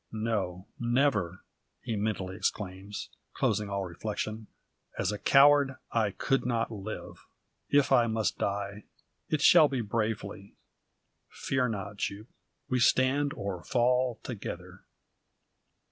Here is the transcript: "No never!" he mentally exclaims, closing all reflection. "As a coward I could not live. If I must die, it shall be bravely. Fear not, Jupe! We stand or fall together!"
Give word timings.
"No 0.11 0.65
never!" 0.79 1.43
he 1.83 1.95
mentally 1.95 2.35
exclaims, 2.35 3.11
closing 3.35 3.69
all 3.69 3.83
reflection. 3.83 4.47
"As 4.97 5.11
a 5.11 5.19
coward 5.19 5.75
I 5.91 6.09
could 6.09 6.43
not 6.43 6.71
live. 6.71 7.27
If 7.69 7.91
I 7.91 8.07
must 8.07 8.39
die, 8.39 8.85
it 9.29 9.43
shall 9.43 9.67
be 9.67 9.81
bravely. 9.81 10.55
Fear 11.29 11.67
not, 11.69 11.97
Jupe! 11.97 12.29
We 12.67 12.79
stand 12.79 13.31
or 13.35 13.63
fall 13.63 14.17
together!" 14.23 14.85